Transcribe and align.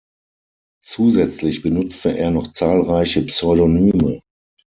Zusätzlich 0.83 1.61
benutzte 1.61 2.17
er 2.17 2.31
noch 2.31 2.53
zahlreiche 2.53 3.21
Pseudonyme. 3.21 4.21